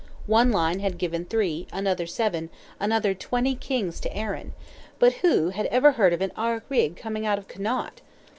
One 0.25 0.49
line 0.51 0.79
had 0.79 0.97
given 0.97 1.25
three, 1.25 1.67
another 1.71 2.07
seven, 2.07 2.49
another 2.79 3.13
twenty 3.13 3.53
kings 3.53 3.99
to 3.99 4.11
Erin—but 4.17 5.13
who 5.21 5.49
had 5.49 5.67
ever 5.67 5.91
heard 5.91 6.11
of 6.11 6.21
an 6.21 6.31
Ard 6.35 6.63
Righ 6.69 6.95
coming 6.95 7.27
out 7.27 7.37
of 7.37 7.47
Connaught? 7.47 8.01